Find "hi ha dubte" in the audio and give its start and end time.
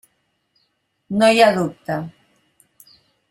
1.35-1.99